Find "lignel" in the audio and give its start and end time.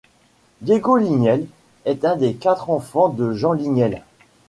0.97-1.45, 3.51-4.01